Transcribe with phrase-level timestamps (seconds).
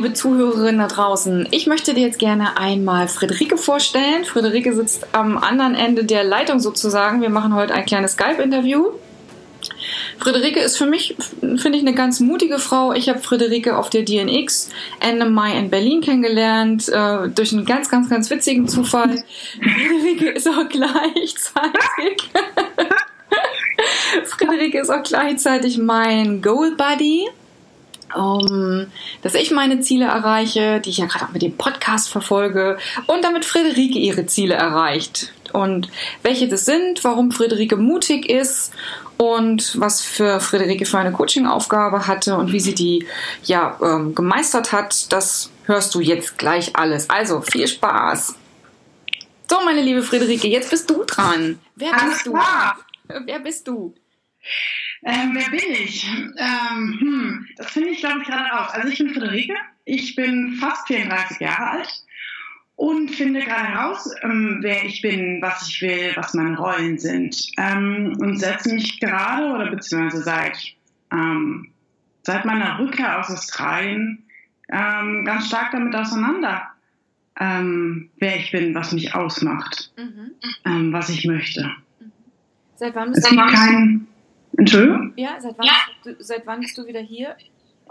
[0.00, 1.46] Liebe Zuhörerin da draußen.
[1.50, 4.24] Ich möchte dir jetzt gerne einmal Friederike vorstellen.
[4.24, 7.20] Friederike sitzt am anderen Ende der Leitung sozusagen.
[7.20, 8.92] Wir machen heute ein kleines Skype-Interview.
[10.16, 12.94] Friederike ist für mich, finde ich, eine ganz mutige Frau.
[12.94, 17.90] Ich habe Friederike auf der DNX Ende Mai in Berlin kennengelernt, äh, durch einen ganz,
[17.90, 19.22] ganz, ganz witzigen Zufall.
[19.60, 22.30] Friederike ist auch gleichzeitig.
[24.24, 27.28] Friederike ist auch gleichzeitig mein Goal Buddy
[28.14, 28.86] um,
[29.22, 33.24] dass ich meine Ziele erreiche, die ich ja gerade auch mit dem Podcast verfolge und
[33.24, 35.32] damit Friederike ihre Ziele erreicht.
[35.52, 35.90] Und
[36.22, 38.72] welche das sind, warum Friederike mutig ist
[39.16, 43.06] und was für Friederike für eine Coaching-Aufgabe hatte und wie sie die
[43.44, 47.10] ja ähm, gemeistert hat, das hörst du jetzt gleich alles.
[47.10, 48.36] Also viel Spaß!
[49.50, 51.58] So, meine liebe Friederike, jetzt bist du dran.
[51.74, 52.38] Wer bist du?
[53.26, 53.94] Wer bist du?
[55.02, 56.06] Ähm, wer bin ich?
[56.06, 58.70] Ähm, hm, das finde ich, glaube ich, gerade raus.
[58.72, 59.54] Also ich bin Friederike,
[59.86, 62.04] ich bin fast 34 Jahre alt
[62.76, 67.36] und finde gerade heraus, ähm, wer ich bin, was ich will, was meine Rollen sind
[67.56, 70.58] ähm, und setze mich gerade oder beziehungsweise seit,
[71.12, 71.72] ähm,
[72.22, 74.24] seit meiner Rückkehr aus Australien
[74.70, 76.66] ähm, ganz stark damit auseinander,
[77.42, 80.92] wer ich bin, was mich ausmacht, mhm.
[80.92, 81.74] was ich möchte.
[81.98, 82.12] Mhm.
[82.76, 84.06] Seit wann bist du kein
[84.56, 85.12] Entschuldigung?
[85.16, 85.72] Ja, seit wann, ja.
[86.02, 87.36] Bist, du, seit wann bist du wieder hier?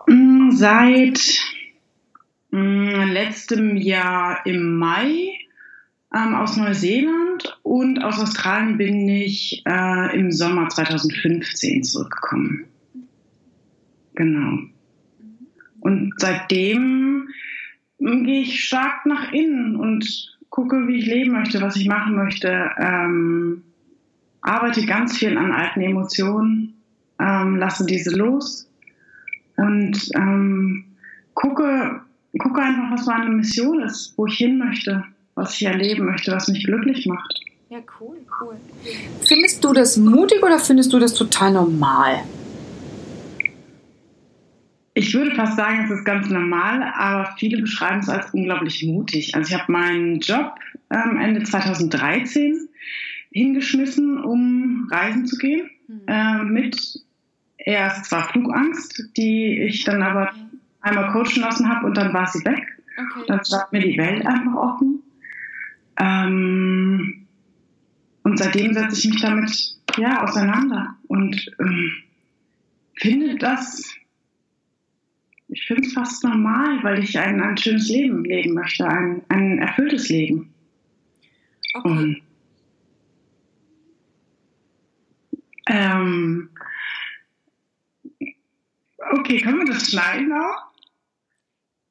[0.07, 1.39] Mm, seit
[2.51, 5.37] mm, letztem Jahr im Mai
[6.13, 12.65] ähm, aus Neuseeland und aus Australien bin ich äh, im Sommer 2015 zurückgekommen.
[14.15, 14.59] Genau.
[15.79, 17.29] Und seitdem
[17.99, 22.15] mm, gehe ich stark nach innen und gucke, wie ich leben möchte, was ich machen
[22.15, 22.71] möchte.
[22.77, 23.63] Ähm,
[24.41, 26.73] arbeite ganz viel an alten Emotionen,
[27.19, 28.69] ähm, lasse diese los
[29.57, 30.85] und ähm,
[31.33, 32.01] gucke,
[32.37, 35.03] gucke einfach, was meine Mission ist, wo ich hin möchte,
[35.35, 37.41] was ich erleben möchte, was mich glücklich macht.
[37.69, 38.55] Ja, cool, cool.
[39.21, 42.23] Findest du das mutig oder findest du das total normal?
[44.95, 49.35] Ich würde fast sagen, es ist ganz normal, aber viele beschreiben es als unglaublich mutig.
[49.35, 50.55] Also ich habe meinen Job
[50.91, 52.68] ähm, Ende 2013
[53.31, 55.69] hingeschmissen, um reisen zu gehen.
[55.87, 56.01] Mhm.
[56.07, 57.05] Äh, mit
[57.57, 60.33] erst zwar Flugangst, die ich dann aber
[60.81, 62.65] einmal coachen lassen habe und dann war sie weg.
[62.97, 63.25] Okay.
[63.27, 65.03] Dann stand mir die Welt einfach offen.
[65.99, 67.27] Ähm,
[68.23, 71.91] und seitdem setze ich mich damit ja, auseinander und ähm,
[72.95, 73.83] finde das,
[75.47, 79.59] ich finde es fast normal, weil ich ein, ein schönes Leben leben möchte, ein, ein
[79.59, 80.53] erfülltes Leben.
[81.73, 81.89] Okay.
[81.89, 82.21] Und
[85.69, 86.49] Ähm,
[89.19, 90.69] okay, können wir das schneiden auch?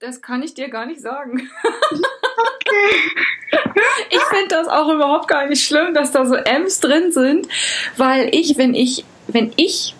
[0.00, 1.48] Das kann ich dir gar nicht sagen.
[1.90, 3.20] Okay.
[4.10, 7.48] ich finde das auch überhaupt gar nicht schlimm, dass da so M's drin sind,
[7.96, 9.94] weil ich, wenn ich, wenn ich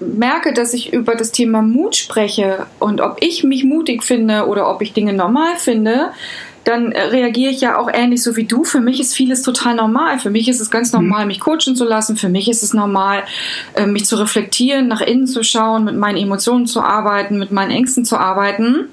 [0.00, 4.70] merke, dass ich über das Thema Mut spreche und ob ich mich mutig finde oder
[4.70, 6.12] ob ich Dinge normal finde,
[6.64, 8.64] dann äh, reagiere ich ja auch ähnlich so wie du.
[8.64, 10.18] Für mich ist vieles total normal.
[10.18, 11.00] Für mich ist es ganz mhm.
[11.00, 12.16] normal, mich coachen zu lassen.
[12.16, 13.24] Für mich ist es normal,
[13.74, 17.70] äh, mich zu reflektieren, nach innen zu schauen, mit meinen Emotionen zu arbeiten, mit meinen
[17.70, 18.88] Ängsten zu arbeiten.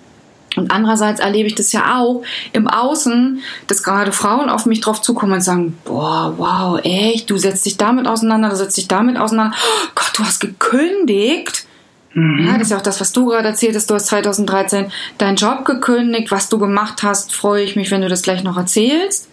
[0.56, 5.02] Und andererseits erlebe ich das ja auch im Außen, dass gerade Frauen auf mich drauf
[5.02, 9.18] zukommen und sagen, boah, wow, echt, du setzt dich damit auseinander, du setzt dich damit
[9.18, 9.56] auseinander.
[9.56, 11.66] Oh Gott, du hast gekündigt.
[12.14, 12.46] Mhm.
[12.46, 13.90] Ja, das ist ja auch das, was du gerade erzählt hast.
[13.90, 16.32] Du hast 2013 deinen Job gekündigt.
[16.32, 19.30] Was du gemacht hast, freue ich mich, wenn du das gleich noch erzählst.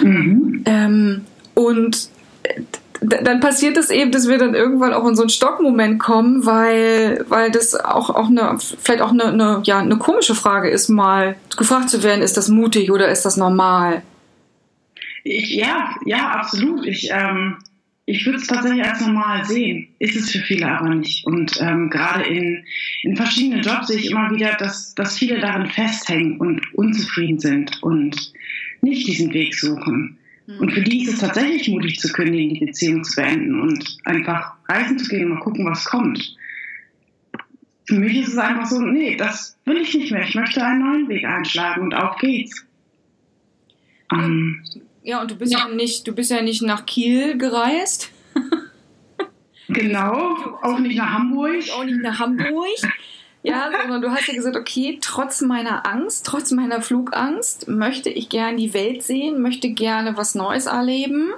[0.00, 0.62] Mhm.
[0.66, 1.24] Ähm,
[1.54, 2.08] und
[3.00, 7.24] dann passiert es eben, dass wir dann irgendwann auch in so einen Stockmoment kommen, weil,
[7.28, 11.36] weil das auch, auch eine, vielleicht auch eine, eine, ja, eine komische Frage ist, mal
[11.56, 14.02] gefragt zu werden, ist das mutig oder ist das normal?
[15.24, 16.86] Ich, ja, ja, absolut.
[16.86, 17.58] Ich, ähm,
[18.04, 21.24] ich würde es tatsächlich als normal sehen, ist es für viele aber nicht.
[21.24, 22.64] Und ähm, gerade in,
[23.02, 27.82] in verschiedenen Jobs sehe ich immer wieder, dass, dass viele darin festhängen und unzufrieden sind
[27.82, 28.32] und
[28.80, 30.18] nicht diesen Weg suchen.
[30.46, 30.58] Hm.
[30.58, 34.54] Und für die ist es tatsächlich mutig zu kündigen, die Beziehung zu beenden und einfach
[34.68, 36.36] reisen zu gehen und mal gucken, was kommt.
[37.86, 40.22] Für mich ist es einfach so, nee, das will ich nicht mehr.
[40.22, 42.66] Ich möchte einen neuen Weg einschlagen und auf geht's.
[44.12, 44.64] Ähm,
[45.02, 45.60] ja, und du bist ja.
[45.60, 48.10] ja nicht, du bist ja nicht nach Kiel gereist.
[49.68, 51.62] genau, auch nicht nach Hamburg.
[51.76, 52.66] Auch nicht nach Hamburg.
[53.44, 58.28] Ja, sondern du hast ja gesagt, okay, trotz meiner Angst, trotz meiner Flugangst, möchte ich
[58.28, 61.32] gerne die Welt sehen, möchte gerne was Neues erleben.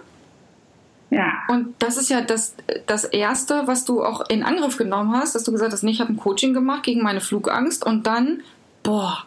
[1.08, 1.32] Ja.
[1.48, 2.56] Und das ist ja das,
[2.86, 6.00] das Erste, was du auch in Angriff genommen hast, dass du gesagt hast, nee, ich
[6.02, 8.42] habe ein Coaching gemacht gegen meine Flugangst und dann,
[8.82, 9.24] boah,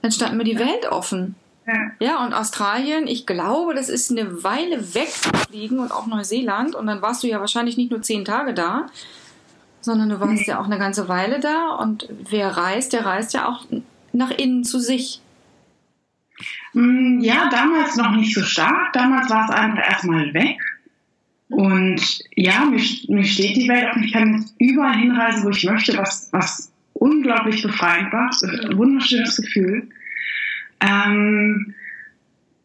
[0.00, 1.36] dann stand mir die Welt offen.
[2.00, 2.24] Ja.
[2.24, 6.74] und Australien, ich glaube, das ist eine Weile wegfliegen und auch Neuseeland.
[6.74, 8.88] Und dann warst du ja wahrscheinlich nicht nur zehn Tage da,
[9.80, 11.74] sondern du warst ja auch eine ganze Weile da.
[11.74, 13.64] Und wer reist, der reist ja auch
[14.12, 15.20] nach innen zu sich.
[16.72, 18.92] Mm, ja, damals noch nicht so stark.
[18.92, 20.58] Damals war es einfach erstmal weg.
[21.48, 22.00] Und
[22.34, 23.96] ja, mir, mir steht die Welt auf.
[24.02, 28.30] Ich kann jetzt überall hinreisen, wo ich möchte, was, was unglaublich befreiend war.
[28.42, 29.88] Ein wunderschönes Gefühl.
[30.82, 31.74] Ähm,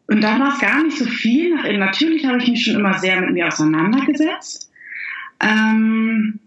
[0.08, 1.80] und dann war es gar nicht so viel nach innen.
[1.80, 4.72] Natürlich habe ich mich schon immer sehr mit mir auseinandergesetzt.
[5.42, 6.40] Ähm,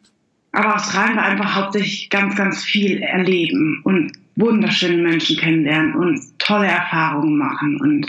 [0.53, 6.67] aber Australien war einfach hauptsächlich ganz, ganz viel erleben und wunderschöne Menschen kennenlernen und tolle
[6.67, 7.81] Erfahrungen machen.
[7.81, 8.07] Und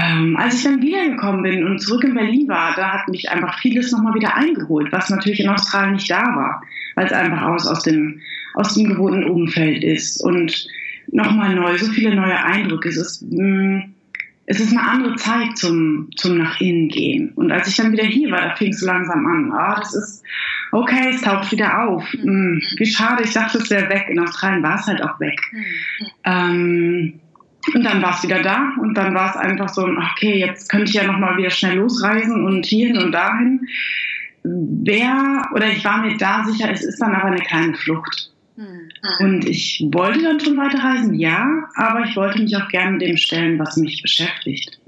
[0.00, 3.58] ähm, als ich dann wiedergekommen bin und zurück in Berlin war, da hat mich einfach
[3.58, 6.62] vieles nochmal wieder eingeholt, was natürlich in Australien nicht da war,
[6.94, 8.20] weil es einfach aus, aus, dem,
[8.54, 10.22] aus dem gewohnten Umfeld ist.
[10.22, 10.66] Und
[11.12, 12.88] nochmal neu, so viele neue Eindrücke.
[12.88, 13.94] Es ist, mh, mm,
[14.46, 17.32] es ist eine andere Zeit zum, zum nach innen gehen.
[17.34, 19.52] Und als ich dann wieder hier war, da fing es langsam an.
[19.52, 20.22] Ah, das ist,
[20.72, 22.04] okay, es taucht wieder auf.
[22.12, 24.06] Mh, mm, wie schade, ich dachte, es wäre weg.
[24.08, 25.40] In Australien war es halt auch weg.
[25.52, 25.64] Mhm.
[26.24, 27.20] Ähm,
[27.72, 30.90] und dann war es wieder da und dann war es einfach so, okay, jetzt könnte
[30.90, 33.66] ich ja nochmal wieder schnell losreisen und hierhin und dahin.
[34.42, 38.33] Wer, oder ich war mir da sicher, es ist dann aber eine kleine Flucht.
[38.56, 38.88] Hm.
[39.20, 43.58] Und ich wollte dann schon weiterreisen, ja, aber ich wollte mich auch gerne dem stellen,
[43.58, 44.78] was mich beschäftigt.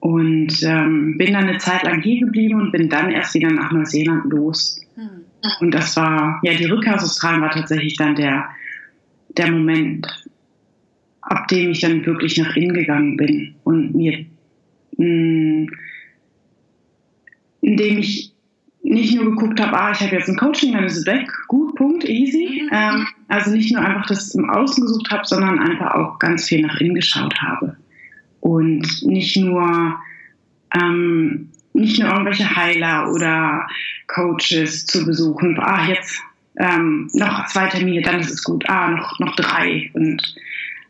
[0.00, 3.72] Und ähm, bin dann eine Zeit lang hier geblieben und bin dann erst wieder nach
[3.72, 4.80] Neuseeland los.
[4.96, 5.24] Hm.
[5.60, 8.48] Und das war, ja, die Rückkehr aus Australien war tatsächlich dann der,
[9.36, 10.06] der Moment,
[11.22, 14.26] ab dem ich dann wirklich nach innen gegangen bin und mir,
[14.98, 15.70] mh, hm,
[17.62, 18.33] indem ich
[18.94, 21.74] nicht nur geguckt habe, ah, ich habe jetzt ein Coaching, dann ist es weg, gut,
[21.76, 22.62] Punkt, easy.
[22.64, 22.70] Mhm.
[22.72, 26.62] Ähm, also nicht nur einfach das im Außen gesucht habe, sondern einfach auch ganz viel
[26.62, 27.76] nach innen geschaut habe.
[28.40, 29.98] Und nicht nur,
[30.74, 33.66] ähm, nicht nur irgendwelche Heiler oder
[34.06, 36.22] Coaches zu besuchen, ah, jetzt
[36.56, 39.90] ähm, noch zwei Termine, dann ist es gut, ah, noch, noch drei.
[39.94, 40.22] Und,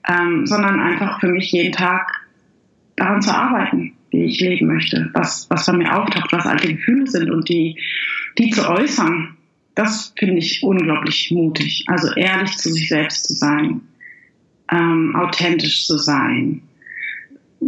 [0.08, 2.20] ähm, sondern einfach für mich jeden Tag
[2.96, 7.06] daran zu arbeiten wie ich leben möchte, was, was bei mir auftaucht, was alte Gefühle
[7.06, 7.78] sind und die,
[8.38, 9.36] die zu äußern.
[9.74, 11.84] Das finde ich unglaublich mutig.
[11.88, 13.80] Also ehrlich zu sich selbst zu sein,
[14.70, 16.62] ähm, authentisch zu sein,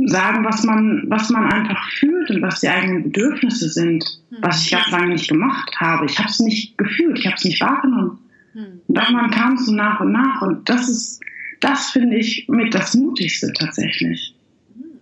[0.05, 4.39] sagen, was man, was man einfach fühlt und was die eigenen Bedürfnisse sind, hm.
[4.41, 6.07] was ich ganz lange nicht gemacht habe.
[6.07, 8.19] Ich habe es nicht gefühlt, ich habe es nicht wahrgenommen.
[8.53, 8.81] Hm.
[8.87, 11.21] Und irgendwann kam es so nach und nach und das ist,
[11.61, 14.36] das finde ich mit das Mutigste tatsächlich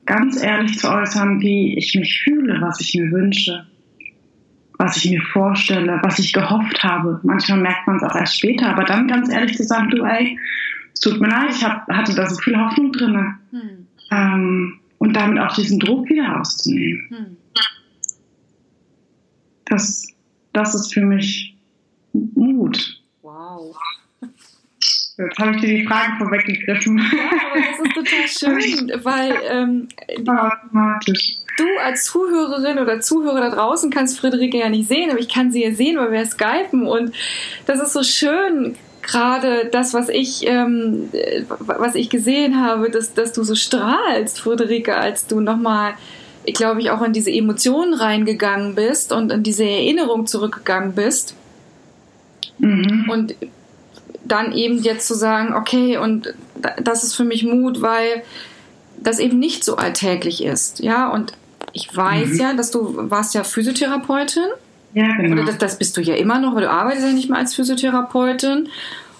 [0.06, 3.66] ganz ehrlich zu äußern, wie ich mich fühle, was ich mir wünsche,
[4.78, 7.20] was ich mir vorstelle, was ich gehofft habe.
[7.22, 10.38] Manchmal merkt man es auch erst später, aber dann ganz ehrlich zu sagen, du, ey,
[10.92, 13.34] es tut mir leid, ich hab, hatte da so viel Hoffnung drin.
[13.50, 13.86] Hm.
[14.10, 17.06] Ähm, und damit auch diesen Druck wieder rauszunehmen.
[17.08, 17.36] Hm.
[19.66, 20.06] Das,
[20.52, 21.56] das ist für mich
[22.12, 23.02] Mut.
[23.22, 23.76] Wow.
[25.16, 26.98] Jetzt habe ich dir die Frage vorweggegriffen.
[26.98, 29.88] Ja, aber das ist total schön, weil ähm,
[31.56, 35.52] du als Zuhörerin oder Zuhörer da draußen kannst Friederike ja nicht sehen, aber ich kann
[35.52, 37.14] sie ja sehen, weil wir skypen und
[37.66, 41.10] das ist so schön, gerade das, was ich, ähm,
[41.58, 45.94] was ich gesehen habe, dass, dass du so strahlst, Friederike, als du nochmal,
[46.44, 51.36] ich glaube ich, auch in diese Emotionen reingegangen bist und in diese Erinnerung zurückgegangen bist.
[52.58, 53.08] Mhm.
[53.10, 53.34] Und
[54.24, 56.34] dann eben jetzt zu sagen, okay, und
[56.82, 58.22] das ist für mich Mut, weil
[58.96, 60.80] das eben nicht so alltäglich ist.
[60.80, 61.32] Ja, und
[61.72, 62.40] ich weiß mhm.
[62.40, 64.46] ja, dass du warst ja Physiotherapeutin.
[64.94, 65.32] Ja, genau.
[65.34, 67.54] Oder das, das bist du ja immer noch, weil du arbeitest ja nicht mehr als
[67.54, 68.68] Physiotherapeutin.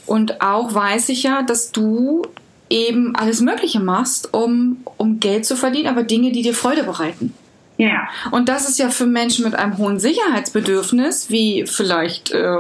[0.07, 2.23] Und auch weiß ich ja, dass du
[2.71, 7.35] eben alles Mögliche machst, um, um Geld zu verdienen, aber Dinge, die dir Freude bereiten.
[7.77, 8.09] Ja.
[8.31, 12.59] Und das ist ja für Menschen mit einem hohen Sicherheitsbedürfnis, wie vielleicht äh,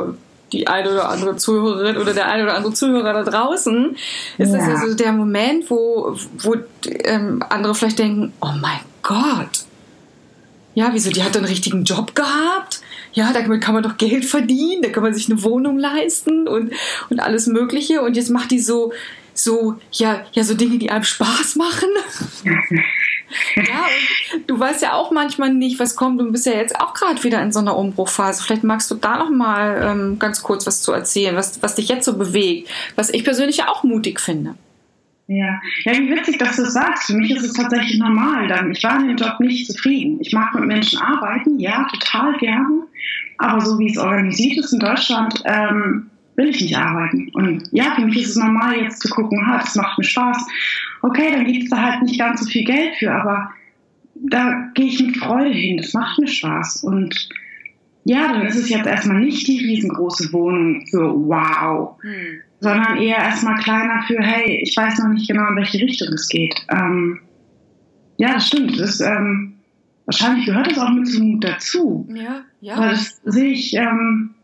[0.54, 3.96] die eine oder andere Zuhörerin oder der eine oder andere Zuhörer da draußen,
[4.38, 4.58] ist ja.
[4.58, 6.56] das ja so der Moment, wo, wo
[7.04, 9.64] ähm, andere vielleicht denken, oh mein Gott,
[10.74, 12.80] ja, wieso, die hat einen richtigen Job gehabt?
[13.12, 16.72] Ja, damit kann man doch Geld verdienen, da kann man sich eine Wohnung leisten und,
[17.10, 18.02] und alles Mögliche.
[18.02, 18.92] Und jetzt macht die so,
[19.34, 21.88] so, ja, ja, so Dinge, die einem Spaß machen.
[23.56, 23.86] Ja,
[24.34, 26.20] und du weißt ja auch manchmal nicht, was kommt.
[26.20, 28.42] Du bist ja jetzt auch gerade wieder in so einer Umbruchphase.
[28.42, 31.88] Vielleicht magst du da noch mal ähm, ganz kurz was zu erzählen, was, was dich
[31.88, 34.54] jetzt so bewegt, was ich persönlich ja auch mutig finde.
[35.26, 35.58] Ja.
[35.84, 37.04] ja, wie witzig, dass du das sagst.
[37.04, 38.46] Für mich ist es tatsächlich normal.
[38.48, 40.18] Dann, ich war in dem Job nicht zufrieden.
[40.20, 42.82] Ich mag mit Menschen arbeiten, ja, total gerne.
[43.38, 47.30] Aber so wie es organisiert ist in Deutschland, ähm, will ich nicht arbeiten.
[47.34, 50.46] Und ja, für mich ist es normal, jetzt zu gucken, ha, das macht mir Spaß.
[51.02, 53.50] Okay, dann gibt es da halt nicht ganz so viel Geld für, aber
[54.14, 55.76] da gehe ich mit Freude hin.
[55.76, 56.84] Das macht mir Spaß.
[56.84, 57.28] Und
[58.04, 62.40] ja, dann ist es jetzt erstmal nicht die riesengroße Wohnung für wow, hm.
[62.60, 66.28] sondern eher erstmal kleiner für, hey, ich weiß noch nicht genau, in welche Richtung es
[66.28, 66.54] geht.
[66.70, 67.20] Ähm,
[68.16, 68.78] ja, das stimmt.
[68.78, 69.54] Das, ähm,
[70.04, 72.06] wahrscheinlich gehört das auch mit zum Mut dazu.
[72.14, 72.74] Ja, ja.
[72.74, 74.34] Aber das sehe ich ähm,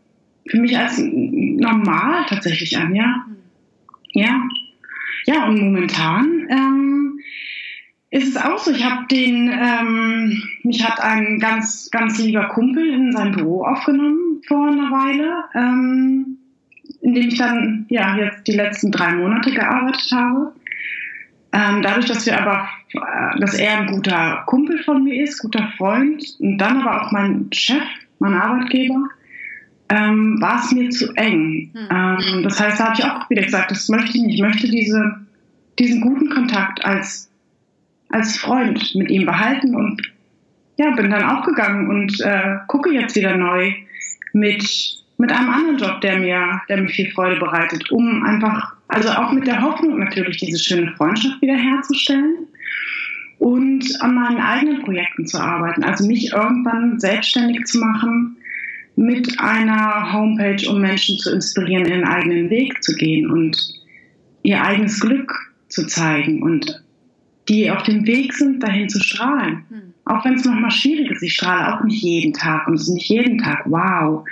[0.47, 3.25] für mich als normal tatsächlich an, ja.
[4.13, 4.41] Ja.
[5.25, 7.19] Ja, und momentan ähm,
[8.09, 8.71] ist es auch so.
[8.71, 14.41] Ich habe den, ähm, mich hat ein ganz, ganz lieber Kumpel in sein Büro aufgenommen
[14.47, 16.37] vor einer Weile, ähm,
[17.01, 20.53] in dem ich dann ja jetzt die letzten drei Monate gearbeitet habe.
[21.53, 25.71] Ähm, dadurch, dass wir aber, äh, dass er ein guter Kumpel von mir ist, guter
[25.77, 27.83] Freund und dann aber auch mein Chef,
[28.19, 29.09] mein Arbeitgeber,
[29.91, 31.71] ähm, war es mir zu eng.
[31.73, 32.43] Mhm.
[32.43, 34.35] das heißt, da habe ich auch wieder gesagt, das möchte ich nicht.
[34.35, 35.17] Ich möchte diese,
[35.77, 37.31] diesen guten Kontakt als
[38.11, 40.01] als Freund mit ihm behalten und
[40.77, 43.71] ja, bin dann auch gegangen und äh, gucke jetzt wieder neu
[44.33, 44.63] mit,
[45.17, 49.31] mit einem anderen Job, der mir, der mir viel Freude bereitet, um einfach, also auch
[49.31, 52.47] mit der Hoffnung natürlich diese schöne Freundschaft wiederherzustellen
[53.39, 58.37] und an meinen eigenen Projekten zu arbeiten, also mich irgendwann selbstständig zu machen
[58.95, 63.57] mit einer Homepage, um Menschen zu inspirieren, ihren eigenen Weg zu gehen und
[64.43, 65.33] ihr eigenes Glück
[65.69, 66.83] zu zeigen und
[67.47, 69.63] die auf dem Weg sind, dahin zu strahlen.
[69.69, 69.93] Hm.
[70.05, 71.23] Auch wenn es nochmal schwierig ist.
[71.23, 74.25] Ich strahle auch nicht jeden Tag und es ist nicht jeden Tag wow.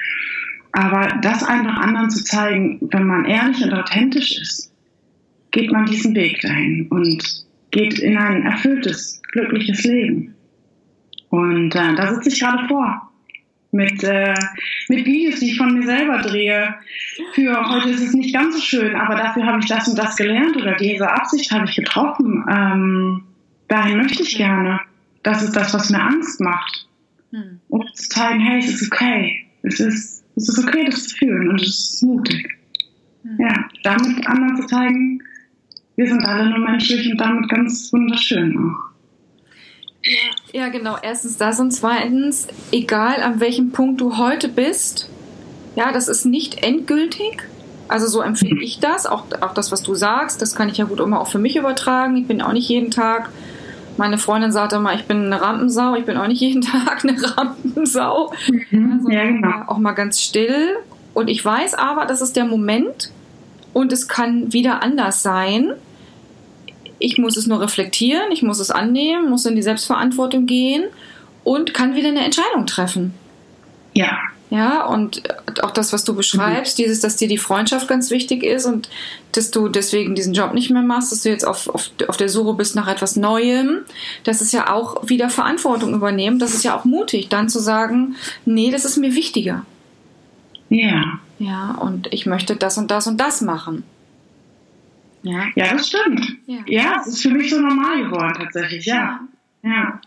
[0.71, 4.71] Aber das einfach anderen zu zeigen, wenn man ehrlich und authentisch ist,
[5.51, 10.35] geht man diesen Weg dahin und geht in ein erfülltes, glückliches Leben.
[11.29, 13.08] Und äh, da sitze ich gerade vor
[13.71, 14.33] mit, äh,
[14.87, 16.75] mit Videos, die ich von mir selber drehe.
[17.33, 20.15] Für heute ist es nicht ganz so schön, aber dafür habe ich das und das
[20.15, 22.43] gelernt oder diese Absicht habe ich getroffen.
[22.49, 23.23] Ähm,
[23.67, 24.79] dahin möchte ich gerne.
[25.23, 26.87] Das ist das, was mir Angst macht.
[27.31, 27.59] Hm.
[27.67, 29.45] Um zu zeigen, hey, es ist okay.
[29.61, 32.57] Es ist, es ist okay, das zu fühlen und es ist mutig.
[33.23, 33.37] Hm.
[33.39, 35.21] Ja, damit anderen zu zeigen,
[35.95, 38.89] wir sind alle nur menschlich und damit ganz wunderschön auch.
[40.03, 40.97] Ja, ja, genau.
[41.01, 45.09] Erstens das und zweitens, egal an welchem Punkt du heute bist,
[45.75, 47.43] ja, das ist nicht endgültig.
[47.87, 49.05] Also so empfinde ich das.
[49.05, 51.55] Auch, auch das, was du sagst, das kann ich ja gut immer auch für mich
[51.55, 52.17] übertragen.
[52.17, 53.29] Ich bin auch nicht jeden Tag.
[53.97, 55.95] Meine Freundin sagt immer, ich bin eine Rampensau.
[55.95, 58.31] Ich bin auch nicht jeden Tag eine Rampensau.
[58.69, 59.63] Mhm, also ja, genau.
[59.67, 60.77] Auch mal ganz still.
[61.13, 63.11] Und ich weiß aber, das ist der Moment
[63.73, 65.73] und es kann wieder anders sein.
[66.99, 70.83] Ich muss es nur reflektieren, ich muss es annehmen, muss in die Selbstverantwortung gehen
[71.43, 73.13] und kann wieder eine Entscheidung treffen.
[73.93, 74.17] Ja.
[74.51, 75.21] Ja, und
[75.61, 76.83] auch das, was du beschreibst, mhm.
[76.83, 78.89] dieses, dass dir die Freundschaft ganz wichtig ist und
[79.33, 82.29] dass du deswegen diesen Job nicht mehr machst, dass du jetzt auf, auf, auf der
[82.29, 83.81] Suche bist nach etwas Neuem,
[84.23, 86.39] das ist ja auch wieder Verantwortung übernehmen.
[86.39, 89.65] Das ist ja auch mutig, dann zu sagen, nee, das ist mir wichtiger.
[90.69, 91.19] Ja.
[91.37, 93.83] Ja, und ich möchte das und das und das machen.
[95.23, 96.37] Ja, ja das stimmt.
[96.45, 96.59] Ja.
[96.67, 99.19] ja, es ist für mich so normal geworden tatsächlich, ja.
[99.63, 99.99] ja.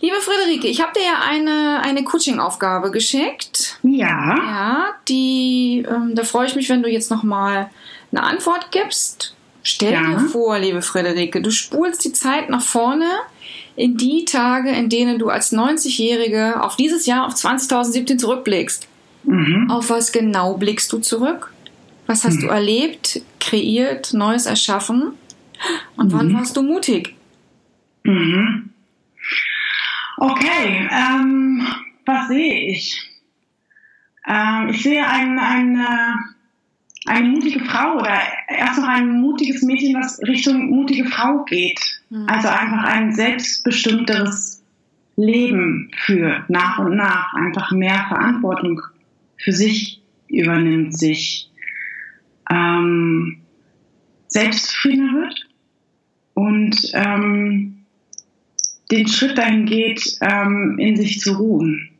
[0.00, 3.78] Liebe Friederike, ich habe dir ja eine, eine Coaching-Aufgabe geschickt.
[3.82, 4.36] Ja.
[4.36, 7.70] Ja, die, ähm, da freue ich mich, wenn du jetzt nochmal
[8.10, 9.36] eine Antwort gibst.
[9.62, 10.02] Stell ja.
[10.02, 13.10] dir vor, liebe Friederike, du spulst die Zeit nach vorne
[13.76, 18.88] in die Tage, in denen du als 90-Jährige auf dieses Jahr, auf 2017 zurückblickst.
[19.24, 19.70] Mhm.
[19.70, 21.52] Auf was genau blickst du zurück?
[22.10, 22.40] Was hast mhm.
[22.40, 25.12] du erlebt, kreiert, Neues erschaffen?
[25.96, 26.12] Und mhm.
[26.12, 27.14] wann warst du mutig?
[28.02, 28.70] Mhm.
[30.16, 31.64] Okay, ähm,
[32.04, 33.00] was sehe ich?
[34.26, 36.18] Ähm, ich sehe ein, eine,
[37.06, 41.80] eine mutige Frau oder erst noch ein mutiges Mädchen, was Richtung mutige Frau geht.
[42.08, 42.26] Mhm.
[42.28, 44.64] Also einfach ein selbstbestimmteres
[45.14, 48.82] Leben führt, nach und nach, einfach mehr Verantwortung
[49.36, 51.49] für sich übernimmt, sich
[52.50, 53.38] ähm,
[54.28, 55.48] selbstzufriedener wird
[56.34, 57.84] und ähm,
[58.90, 61.90] den Schritt dahin geht, ähm, in sich zu ruhen.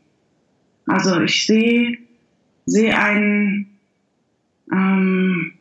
[0.86, 1.98] Also ich sehe
[2.66, 3.66] sehe ein
[4.72, 5.52] ähm,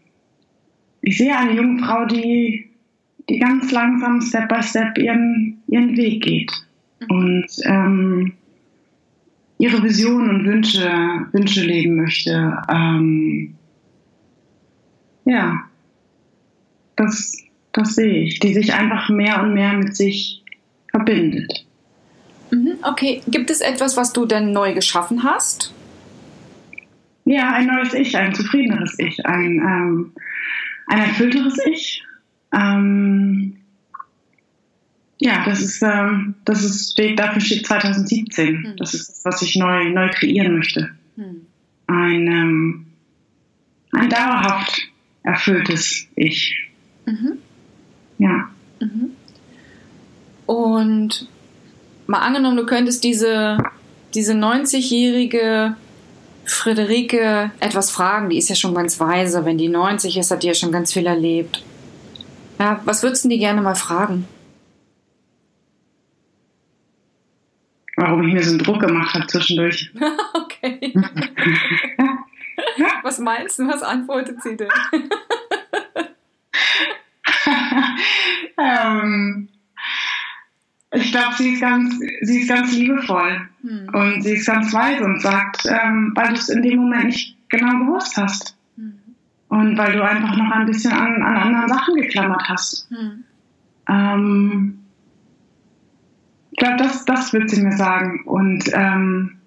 [1.02, 2.70] ich sehe eine junge Frau, die,
[3.30, 6.52] die ganz langsam Step by Step ihren, ihren Weg geht
[7.00, 7.16] mhm.
[7.16, 8.34] und ähm,
[9.58, 10.90] ihre Visionen und Wünsche,
[11.32, 12.58] Wünsche leben möchte.
[12.70, 13.56] Ähm,
[15.30, 15.64] ja,
[16.96, 17.38] das,
[17.72, 20.44] das sehe ich, die sich einfach mehr und mehr mit sich
[20.90, 21.66] verbindet.
[22.52, 25.74] Mhm, okay, gibt es etwas, was du denn neu geschaffen hast?
[27.26, 30.14] Ja, ein neues Ich, ein zufriedeneres Ich, ein, ähm,
[30.88, 32.04] ein erfüllteres Ich.
[32.52, 33.58] Ähm,
[35.20, 38.62] ja, das ist, ähm, das ist, steht, dafür steht 2017.
[38.62, 38.78] Mhm.
[38.78, 40.90] Das ist das, was ich neu, neu kreieren möchte.
[41.18, 41.46] Mhm.
[41.86, 42.88] Ein, ähm,
[43.92, 44.90] ein dauerhaft
[45.24, 46.70] erfülltes Ich.
[47.06, 47.38] Mhm.
[48.18, 48.50] Ja.
[48.80, 49.12] Mhm.
[50.46, 51.28] Und
[52.08, 53.58] mal angenommen, du könntest diese,
[54.14, 55.76] diese 90-jährige
[56.46, 59.46] Friederike etwas fragen, die ist ja schon ganz weise.
[59.46, 61.64] Wenn die 90 ist, hat die ja schon ganz viel erlebt.
[62.60, 64.28] Ja, was würdest du die gerne mal fragen?
[67.96, 69.92] Warum ich mir so einen Druck gemacht habe zwischendurch.
[70.34, 70.94] okay.
[73.04, 74.70] was meinst du, was antwortet sie denn?
[78.58, 79.50] ähm,
[80.92, 83.90] ich glaube, sie ist ganz, sie ist ganz liebevoll hm.
[83.94, 87.38] und sie ist ganz weise und sagt, ähm, weil du es in dem Moment nicht
[87.50, 89.00] genau gewusst hast hm.
[89.50, 92.90] und weil du einfach noch ein bisschen an, an anderen Sachen geklammert hast.
[92.90, 93.24] Hm.
[93.88, 94.80] Ähm,
[96.52, 99.38] ich glaube, das, das wird sie mir sagen und ähm,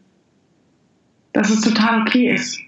[1.33, 2.61] dass es total okay ist.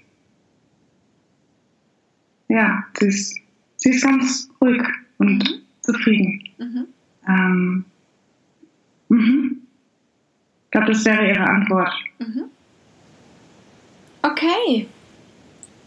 [2.47, 3.37] Ja, sie ist,
[3.77, 4.81] sie ist ganz ruhig
[5.17, 5.61] und mhm.
[5.81, 6.43] zufrieden.
[6.57, 6.87] Mhm.
[7.27, 7.85] Ähm,
[9.09, 9.61] mhm.
[10.65, 11.93] Ich glaube, das wäre Ihre Antwort.
[12.19, 12.43] Mhm.
[14.21, 14.87] Okay.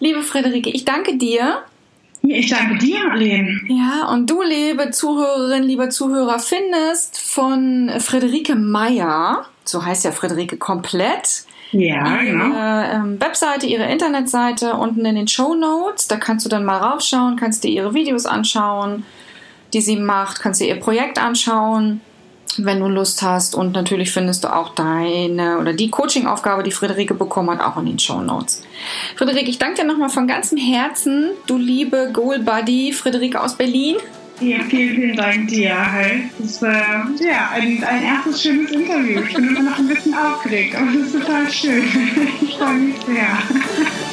[0.00, 1.64] Liebe Friederike, ich danke dir.
[2.22, 3.60] Ich danke dir, Marlene.
[3.68, 10.56] Ja, und du, liebe Zuhörerin, lieber Zuhörer, findest von Friederike Meyer, so heißt ja Friederike
[10.56, 12.56] komplett, ja, ihre genau.
[12.56, 16.08] ähm, Webseite, ihre Internetseite unten in den Show Notes.
[16.08, 19.04] Da kannst du dann mal raufschauen, kannst dir ihre Videos anschauen,
[19.72, 22.00] die sie macht, kannst dir ihr Projekt anschauen,
[22.56, 23.54] wenn du Lust hast.
[23.54, 27.86] Und natürlich findest du auch deine oder die Coaching-Aufgabe, die Friederike bekommen hat, auch in
[27.86, 28.62] den Show Notes.
[29.16, 33.96] Friederike, ich danke dir nochmal von ganzem Herzen, du liebe Goal Buddy Friederike aus Berlin.
[34.40, 35.74] Ja, vielen, vielen Dank dir.
[36.38, 39.20] Das war ja, ein, ein erstes schönes Interview.
[39.22, 41.84] Ich bin immer noch ein bisschen aufgeregt, aber das ist total schön.
[42.40, 44.06] Ich freue mich sehr.